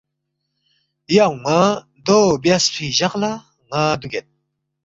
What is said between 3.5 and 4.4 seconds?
ن٘ا دُوگید